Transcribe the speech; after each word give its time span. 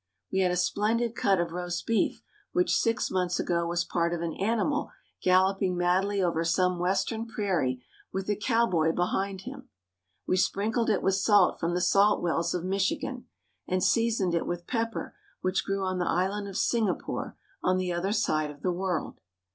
We 0.31 0.39
had 0.39 0.49
a 0.49 0.55
splendid 0.57 1.13
cut 1.13 1.39
of 1.39 1.51
roast 1.51 1.85
beef 1.85 2.23
which 2.53 2.75
six 2.75 3.11
months 3.11 3.39
ago 3.39 3.67
was 3.67 3.85
part 3.85 4.15
of 4.15 4.21
an 4.23 4.33
animal 4.33 4.89
galloping 5.21 5.77
madly 5.77 6.23
over 6.23 6.43
some 6.43 6.79
western 6.79 7.27
prairie 7.27 7.85
with 8.11 8.27
a 8.27 8.35
cowboy 8.35 8.93
behind 8.93 9.41
him. 9.41 9.69
We 10.25 10.37
sprinkled 10.37 10.89
it 10.89 11.03
with 11.03 11.13
salt 11.13 11.59
from 11.59 11.75
the 11.75 11.81
salt 11.81 12.19
wells 12.19 12.55
of 12.55 12.63
Michigan, 12.63 13.27
and 13.67 13.83
seasoned 13.83 14.33
it 14.33 14.47
with 14.47 14.65
pepper 14.65 15.15
which 15.41 15.63
grew 15.63 15.83
on 15.85 15.99
the 15.99 16.07
island 16.09 16.47
of 16.47 16.55
Singa 16.55 16.99
pore, 16.99 17.37
on 17.61 17.77
the 17.77 17.93
other 17.93 18.11
side 18.11 18.49
of 18.49 18.63
the 18.63 18.71
world. 18.71 19.19